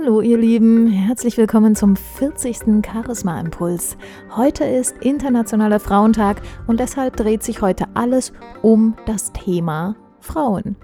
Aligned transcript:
Hallo 0.00 0.20
ihr 0.20 0.38
Lieben, 0.38 0.86
herzlich 0.86 1.36
willkommen 1.38 1.74
zum 1.74 1.96
40. 1.96 2.84
Charisma 2.86 3.40
Impuls. 3.40 3.96
Heute 4.36 4.64
ist 4.64 4.96
Internationaler 5.00 5.80
Frauentag 5.80 6.40
und 6.68 6.78
deshalb 6.78 7.16
dreht 7.16 7.42
sich 7.42 7.62
heute 7.62 7.86
alles 7.94 8.32
um 8.62 8.96
das 9.06 9.32
Thema 9.32 9.96
Frauen. 10.20 10.76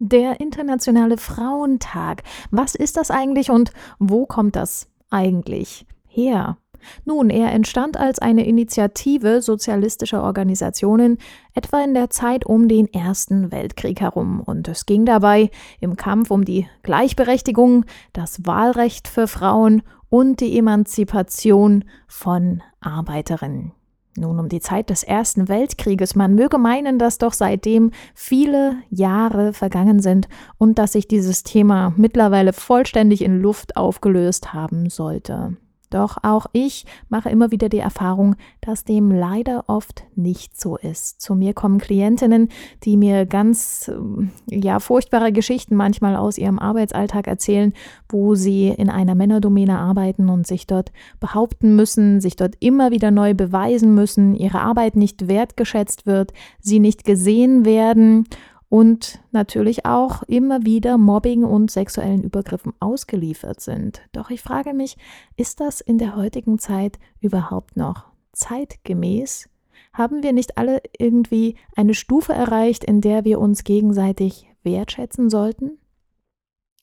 Der 0.00 0.40
Internationale 0.40 1.16
Frauentag. 1.16 2.24
Was 2.50 2.74
ist 2.74 2.96
das 2.96 3.10
eigentlich 3.10 3.50
und 3.50 3.72
wo 3.98 4.26
kommt 4.26 4.56
das 4.56 4.88
eigentlich 5.10 5.86
her? 6.08 6.56
Nun, 7.04 7.30
er 7.30 7.52
entstand 7.52 7.96
als 7.96 8.18
eine 8.18 8.46
Initiative 8.46 9.42
sozialistischer 9.42 10.22
Organisationen 10.22 11.18
etwa 11.54 11.82
in 11.82 11.94
der 11.94 12.10
Zeit 12.10 12.46
um 12.46 12.68
den 12.68 12.92
Ersten 12.92 13.52
Weltkrieg 13.52 14.00
herum, 14.00 14.40
und 14.40 14.68
es 14.68 14.86
ging 14.86 15.04
dabei 15.04 15.50
im 15.80 15.96
Kampf 15.96 16.30
um 16.30 16.44
die 16.44 16.66
Gleichberechtigung, 16.82 17.84
das 18.12 18.46
Wahlrecht 18.46 19.08
für 19.08 19.26
Frauen 19.26 19.82
und 20.08 20.40
die 20.40 20.58
Emanzipation 20.58 21.84
von 22.06 22.62
Arbeiterinnen. 22.80 23.72
Nun 24.16 24.40
um 24.40 24.48
die 24.48 24.60
Zeit 24.60 24.90
des 24.90 25.04
Ersten 25.04 25.48
Weltkrieges. 25.48 26.16
Man 26.16 26.34
möge 26.34 26.58
meinen, 26.58 26.98
dass 26.98 27.18
doch 27.18 27.32
seitdem 27.32 27.92
viele 28.12 28.76
Jahre 28.90 29.52
vergangen 29.52 30.00
sind 30.00 30.28
und 30.58 30.78
dass 30.78 30.92
sich 30.92 31.06
dieses 31.06 31.44
Thema 31.44 31.94
mittlerweile 31.96 32.52
vollständig 32.52 33.22
in 33.22 33.40
Luft 33.40 33.76
aufgelöst 33.76 34.52
haben 34.52 34.90
sollte. 34.90 35.56
Doch 35.90 36.18
auch 36.22 36.46
ich 36.52 36.86
mache 37.08 37.30
immer 37.30 37.50
wieder 37.50 37.68
die 37.68 37.78
Erfahrung, 37.78 38.36
dass 38.60 38.84
dem 38.84 39.10
leider 39.10 39.64
oft 39.66 40.04
nicht 40.14 40.58
so 40.58 40.76
ist. 40.76 41.20
Zu 41.20 41.34
mir 41.34 41.52
kommen 41.52 41.78
Klientinnen, 41.78 42.48
die 42.84 42.96
mir 42.96 43.26
ganz 43.26 43.90
ähm, 43.92 44.30
ja 44.48 44.78
furchtbare 44.78 45.32
Geschichten 45.32 45.74
manchmal 45.74 46.14
aus 46.14 46.38
ihrem 46.38 46.60
Arbeitsalltag 46.60 47.26
erzählen, 47.26 47.72
wo 48.08 48.36
sie 48.36 48.68
in 48.68 48.88
einer 48.88 49.16
Männerdomäne 49.16 49.78
arbeiten 49.78 50.28
und 50.28 50.46
sich 50.46 50.66
dort 50.68 50.92
behaupten 51.18 51.74
müssen, 51.74 52.20
sich 52.20 52.36
dort 52.36 52.54
immer 52.60 52.92
wieder 52.92 53.10
neu 53.10 53.34
beweisen 53.34 53.94
müssen, 53.94 54.34
ihre 54.34 54.60
Arbeit 54.60 54.94
nicht 54.94 55.26
wertgeschätzt 55.26 56.06
wird, 56.06 56.32
sie 56.60 56.78
nicht 56.78 57.04
gesehen 57.04 57.64
werden 57.64 58.26
und 58.70 59.18
natürlich 59.32 59.84
auch 59.84 60.22
immer 60.22 60.64
wieder 60.64 60.96
Mobbing 60.96 61.44
und 61.44 61.70
sexuellen 61.72 62.22
Übergriffen 62.22 62.72
ausgeliefert 62.78 63.60
sind. 63.60 64.00
Doch 64.12 64.30
ich 64.30 64.40
frage 64.40 64.72
mich, 64.72 64.96
ist 65.36 65.60
das 65.60 65.80
in 65.82 65.98
der 65.98 66.16
heutigen 66.16 66.58
Zeit 66.58 66.98
überhaupt 67.20 67.76
noch 67.76 68.06
zeitgemäß? 68.32 69.50
Haben 69.92 70.22
wir 70.22 70.32
nicht 70.32 70.56
alle 70.56 70.80
irgendwie 70.96 71.56
eine 71.74 71.94
Stufe 71.94 72.32
erreicht, 72.32 72.84
in 72.84 73.00
der 73.00 73.24
wir 73.24 73.40
uns 73.40 73.64
gegenseitig 73.64 74.46
wertschätzen 74.62 75.30
sollten? 75.30 75.72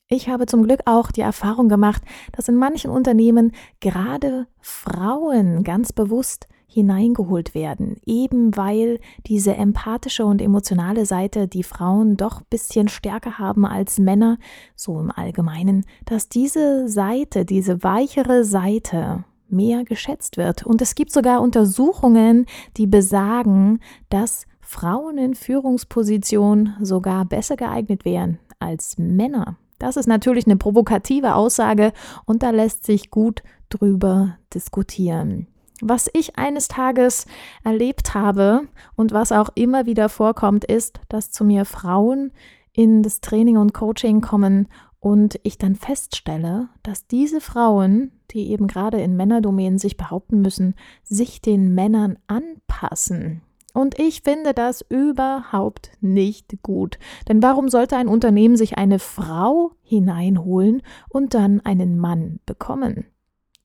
Ich 0.08 0.28
habe 0.28 0.44
zum 0.44 0.64
Glück 0.64 0.80
auch 0.84 1.10
die 1.10 1.22
Erfahrung 1.22 1.70
gemacht, 1.70 2.02
dass 2.32 2.48
in 2.48 2.56
manchen 2.56 2.90
Unternehmen 2.90 3.52
gerade 3.80 4.46
Frauen 4.60 5.64
ganz 5.64 5.94
bewusst 5.94 6.48
hineingeholt 6.70 7.54
werden, 7.54 7.96
eben 8.04 8.56
weil 8.56 9.00
diese 9.26 9.56
empathische 9.56 10.26
und 10.26 10.42
emotionale 10.42 11.06
Seite 11.06 11.48
die 11.48 11.62
Frauen 11.62 12.18
doch 12.18 12.40
ein 12.40 12.46
bisschen 12.50 12.88
stärker 12.88 13.38
haben 13.38 13.64
als 13.64 13.98
Männer, 13.98 14.38
so 14.76 15.00
im 15.00 15.10
Allgemeinen, 15.10 15.86
dass 16.04 16.28
diese 16.28 16.86
Seite, 16.88 17.46
diese 17.46 17.82
weichere 17.82 18.44
Seite 18.44 19.24
mehr 19.48 19.84
geschätzt 19.84 20.36
wird. 20.36 20.66
Und 20.66 20.82
es 20.82 20.94
gibt 20.94 21.10
sogar 21.10 21.40
Untersuchungen, 21.40 22.44
die 22.76 22.86
besagen, 22.86 23.80
dass 24.10 24.44
Frauen 24.60 25.16
in 25.16 25.34
Führungspositionen 25.34 26.76
sogar 26.82 27.24
besser 27.24 27.56
geeignet 27.56 28.04
wären 28.04 28.38
als 28.58 28.98
Männer. 28.98 29.56
Das 29.78 29.96
ist 29.96 30.06
natürlich 30.06 30.46
eine 30.46 30.56
provokative 30.56 31.34
Aussage 31.34 31.92
und 32.26 32.42
da 32.42 32.50
lässt 32.50 32.84
sich 32.84 33.10
gut 33.10 33.42
drüber 33.70 34.36
diskutieren. 34.52 35.46
Was 35.80 36.10
ich 36.12 36.36
eines 36.36 36.68
Tages 36.68 37.26
erlebt 37.62 38.14
habe 38.14 38.62
und 38.96 39.12
was 39.12 39.30
auch 39.30 39.50
immer 39.54 39.86
wieder 39.86 40.08
vorkommt, 40.08 40.64
ist, 40.64 41.00
dass 41.08 41.30
zu 41.30 41.44
mir 41.44 41.64
Frauen 41.64 42.32
in 42.72 43.02
das 43.02 43.20
Training 43.20 43.56
und 43.56 43.74
Coaching 43.74 44.20
kommen 44.20 44.68
und 45.00 45.38
ich 45.44 45.58
dann 45.58 45.76
feststelle, 45.76 46.68
dass 46.82 47.06
diese 47.06 47.40
Frauen, 47.40 48.12
die 48.32 48.50
eben 48.50 48.66
gerade 48.66 49.00
in 49.00 49.16
Männerdomänen 49.16 49.78
sich 49.78 49.96
behaupten 49.96 50.40
müssen, 50.40 50.74
sich 51.04 51.40
den 51.40 51.74
Männern 51.74 52.18
anpassen. 52.26 53.42
Und 53.74 53.98
ich 54.00 54.22
finde 54.22 54.54
das 54.54 54.84
überhaupt 54.88 55.92
nicht 56.00 56.62
gut. 56.62 56.98
Denn 57.28 57.42
warum 57.42 57.68
sollte 57.68 57.96
ein 57.96 58.08
Unternehmen 58.08 58.56
sich 58.56 58.76
eine 58.76 58.98
Frau 58.98 59.72
hineinholen 59.82 60.82
und 61.08 61.34
dann 61.34 61.60
einen 61.60 61.96
Mann 61.96 62.40
bekommen? 62.44 63.06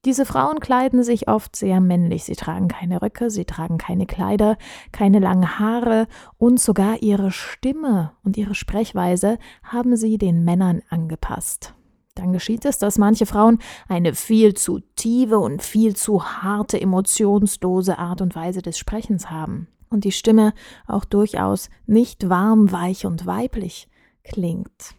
Diese 0.05 0.25
Frauen 0.25 0.59
kleiden 0.59 1.01
sich 1.03 1.29
oft 1.29 1.55
sehr 1.55 1.79
männlich. 1.79 2.25
Sie 2.25 2.35
tragen 2.35 2.67
keine 2.67 3.01
Röcke, 3.01 3.29
sie 3.29 3.45
tragen 3.45 3.77
keine 3.77 4.05
Kleider, 4.05 4.57
keine 4.91 5.19
langen 5.19 5.59
Haare 5.59 6.07
und 6.37 6.59
sogar 6.59 7.01
ihre 7.01 7.31
Stimme 7.31 8.11
und 8.21 8.35
ihre 8.35 8.53
Sprechweise 8.53 9.37
haben 9.63 9.95
sie 9.95 10.17
den 10.17 10.43
Männern 10.43 10.81
angepasst. 10.89 11.73
Dann 12.15 12.33
geschieht 12.33 12.65
es, 12.65 12.77
dass 12.77 12.97
manche 12.97 13.25
Frauen 13.25 13.59
eine 13.87 14.13
viel 14.13 14.53
zu 14.53 14.81
tiefe 14.95 15.39
und 15.39 15.63
viel 15.63 15.95
zu 15.95 16.23
harte, 16.23 16.79
emotionslose 16.79 17.97
Art 17.97 18.21
und 18.21 18.35
Weise 18.35 18.61
des 18.61 18.77
Sprechens 18.77 19.31
haben 19.31 19.67
und 19.89 20.03
die 20.03 20.11
Stimme 20.11 20.53
auch 20.85 21.05
durchaus 21.05 21.69
nicht 21.85 22.29
warm, 22.29 22.73
weich 22.73 23.05
und 23.05 23.25
weiblich 23.25 23.87
klingt. 24.23 24.95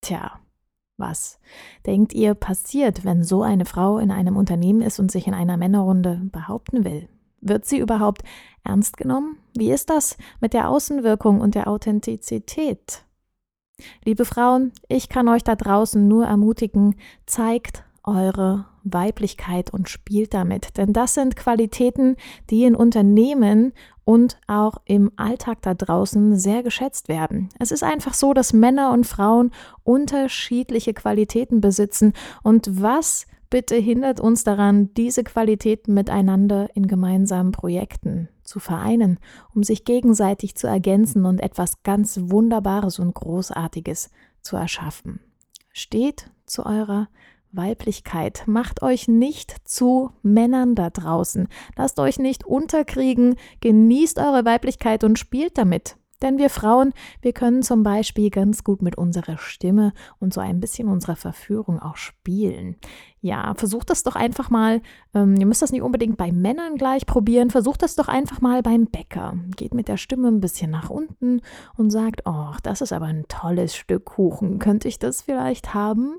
Tja, 0.00 0.40
was 0.96 1.38
denkt 1.84 2.12
ihr 2.12 2.34
passiert, 2.34 3.04
wenn 3.04 3.22
so 3.22 3.42
eine 3.42 3.64
Frau 3.64 3.98
in 3.98 4.10
einem 4.10 4.36
Unternehmen 4.36 4.82
ist 4.82 4.98
und 4.98 5.10
sich 5.10 5.26
in 5.26 5.34
einer 5.34 5.56
Männerrunde 5.56 6.20
behaupten 6.32 6.84
will? 6.84 7.08
Wird 7.40 7.64
sie 7.64 7.78
überhaupt 7.78 8.22
ernst 8.64 8.96
genommen? 8.96 9.38
Wie 9.56 9.70
ist 9.70 9.90
das 9.90 10.16
mit 10.40 10.52
der 10.52 10.68
Außenwirkung 10.68 11.40
und 11.40 11.54
der 11.54 11.68
Authentizität? 11.68 13.04
Liebe 14.04 14.24
Frauen, 14.24 14.72
ich 14.88 15.08
kann 15.08 15.28
euch 15.28 15.44
da 15.44 15.54
draußen 15.54 16.06
nur 16.08 16.26
ermutigen, 16.26 16.96
zeigt 17.26 17.84
eure 18.06 18.66
Weiblichkeit 18.84 19.70
und 19.70 19.88
spielt 19.88 20.32
damit. 20.32 20.76
Denn 20.76 20.92
das 20.92 21.14
sind 21.14 21.36
Qualitäten, 21.36 22.16
die 22.50 22.64
in 22.64 22.76
Unternehmen 22.76 23.72
und 24.04 24.38
auch 24.46 24.76
im 24.84 25.10
Alltag 25.16 25.60
da 25.62 25.74
draußen 25.74 26.38
sehr 26.38 26.62
geschätzt 26.62 27.08
werden. 27.08 27.48
Es 27.58 27.72
ist 27.72 27.82
einfach 27.82 28.14
so, 28.14 28.32
dass 28.32 28.52
Männer 28.52 28.92
und 28.92 29.06
Frauen 29.06 29.50
unterschiedliche 29.82 30.94
Qualitäten 30.94 31.60
besitzen. 31.60 32.12
Und 32.44 32.80
was 32.80 33.26
bitte 33.50 33.74
hindert 33.74 34.20
uns 34.20 34.44
daran, 34.44 34.94
diese 34.94 35.24
Qualitäten 35.24 35.92
miteinander 35.92 36.68
in 36.74 36.86
gemeinsamen 36.86 37.50
Projekten 37.50 38.28
zu 38.44 38.60
vereinen, 38.60 39.18
um 39.52 39.64
sich 39.64 39.84
gegenseitig 39.84 40.54
zu 40.54 40.68
ergänzen 40.68 41.26
und 41.26 41.40
etwas 41.40 41.82
ganz 41.82 42.20
Wunderbares 42.22 43.00
und 43.00 43.12
Großartiges 43.12 44.10
zu 44.40 44.56
erschaffen? 44.56 45.18
Steht 45.72 46.30
zu 46.46 46.64
eurer 46.64 47.08
Weiblichkeit. 47.52 48.44
Macht 48.46 48.82
euch 48.82 49.08
nicht 49.08 49.56
zu 49.64 50.10
Männern 50.22 50.74
da 50.74 50.90
draußen. 50.90 51.48
Lasst 51.76 51.98
euch 51.98 52.18
nicht 52.18 52.44
unterkriegen. 52.44 53.36
Genießt 53.60 54.18
eure 54.18 54.44
Weiblichkeit 54.44 55.04
und 55.04 55.18
spielt 55.18 55.58
damit. 55.58 55.96
Denn 56.22 56.38
wir 56.38 56.48
Frauen, 56.48 56.94
wir 57.20 57.32
können 57.34 57.62
zum 57.62 57.82
Beispiel 57.82 58.30
ganz 58.30 58.64
gut 58.64 58.80
mit 58.80 58.96
unserer 58.96 59.36
Stimme 59.36 59.92
und 60.18 60.32
so 60.32 60.40
ein 60.40 60.60
bisschen 60.60 60.88
unserer 60.88 61.16
Verführung 61.16 61.78
auch 61.78 61.96
spielen. 61.96 62.76
Ja, 63.20 63.52
versucht 63.54 63.90
das 63.90 64.02
doch 64.02 64.16
einfach 64.16 64.48
mal. 64.48 64.80
Ähm, 65.12 65.36
ihr 65.36 65.44
müsst 65.44 65.60
das 65.60 65.72
nicht 65.72 65.82
unbedingt 65.82 66.16
bei 66.16 66.32
Männern 66.32 66.76
gleich 66.76 67.04
probieren. 67.04 67.50
Versucht 67.50 67.82
das 67.82 67.96
doch 67.96 68.08
einfach 68.08 68.40
mal 68.40 68.62
beim 68.62 68.86
Bäcker. 68.86 69.36
Geht 69.56 69.74
mit 69.74 69.88
der 69.88 69.98
Stimme 69.98 70.28
ein 70.28 70.40
bisschen 70.40 70.70
nach 70.70 70.88
unten 70.88 71.42
und 71.76 71.90
sagt: 71.90 72.22
Oh, 72.24 72.52
das 72.62 72.80
ist 72.80 72.92
aber 72.92 73.06
ein 73.06 73.26
tolles 73.28 73.76
Stück 73.76 74.06
Kuchen. 74.06 74.58
Könnte 74.58 74.88
ich 74.88 74.98
das 74.98 75.20
vielleicht 75.20 75.74
haben? 75.74 76.16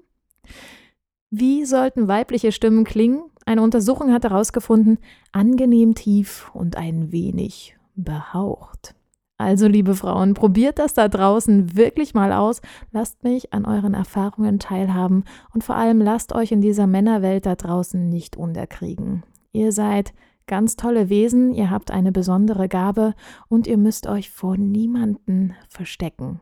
Wie 1.30 1.66
sollten 1.66 2.08
weibliche 2.08 2.54
Stimmen 2.54 2.86
klingen? 2.86 3.24
Eine 3.46 3.62
Untersuchung 3.62 4.14
hat 4.14 4.24
herausgefunden, 4.24 4.98
angenehm 5.34 5.94
tief 5.94 6.50
und 6.54 6.78
ein 6.78 7.12
wenig 7.12 7.78
behaucht. 7.96 8.96
Also, 9.38 9.68
liebe 9.68 9.94
Frauen, 9.94 10.34
probiert 10.34 10.80
das 10.80 10.94
da 10.94 11.10
draußen 11.10 11.76
wirklich 11.76 12.14
mal 12.14 12.32
aus. 12.32 12.62
Lasst 12.92 13.24
mich 13.24 13.54
an 13.54 13.66
euren 13.66 13.94
Erfahrungen 13.94 14.58
teilhaben 14.58 15.26
und 15.54 15.64
vor 15.64 15.76
allem 15.76 16.00
lasst 16.00 16.34
euch 16.34 16.52
in 16.52 16.62
dieser 16.62 16.88
Männerwelt 16.88 17.46
da 17.46 17.56
draußen 17.56 18.10
nicht 18.10 18.38
unterkriegen. 18.38 19.24
Ihr 19.52 19.74
seid 19.74 20.14
ganz 20.48 20.78
tolle 20.78 21.10
Wesen, 21.10 21.54
ihr 21.54 21.70
habt 21.70 21.92
eine 21.92 22.14
besondere 22.14 22.70
Gabe 22.70 23.14
und 23.50 23.68
ihr 23.68 23.78
müsst 23.78 24.08
euch 24.08 24.32
vor 24.32 24.58
niemanden 24.58 25.56
verstecken. 25.68 26.40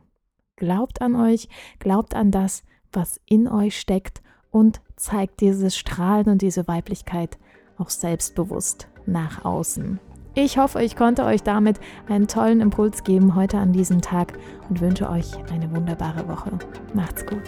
Glaubt 0.54 1.02
an 1.02 1.16
euch, 1.16 1.48
glaubt 1.80 2.14
an 2.14 2.30
das, 2.30 2.62
was 2.92 3.20
in 3.26 3.48
euch 3.48 3.78
steckt 3.78 4.22
und 4.56 4.80
zeigt 4.96 5.42
dieses 5.42 5.76
Strahlen 5.76 6.30
und 6.30 6.40
diese 6.40 6.66
Weiblichkeit 6.66 7.36
auch 7.76 7.90
selbstbewusst 7.90 8.88
nach 9.04 9.44
außen. 9.44 10.00
Ich 10.32 10.56
hoffe, 10.56 10.82
ich 10.82 10.96
konnte 10.96 11.24
euch 11.24 11.42
damit 11.42 11.78
einen 12.08 12.26
tollen 12.26 12.62
Impuls 12.62 13.04
geben 13.04 13.34
heute 13.34 13.58
an 13.58 13.74
diesem 13.74 14.00
Tag 14.00 14.38
und 14.70 14.80
wünsche 14.80 15.10
euch 15.10 15.30
eine 15.52 15.70
wunderbare 15.76 16.26
Woche. 16.26 16.52
Macht's 16.94 17.26
gut. 17.26 17.42